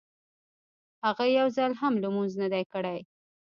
هغه 1.05 1.25
يو 1.37 1.47
ځل 1.57 1.71
هم 1.81 1.93
لمونځ 2.03 2.31
نه 2.41 2.47
دی 2.53 2.63
کړی. 2.73 2.99